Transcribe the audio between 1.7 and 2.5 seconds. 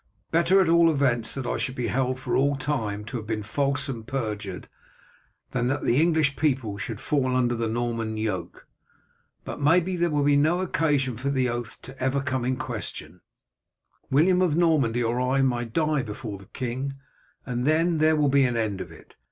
be held for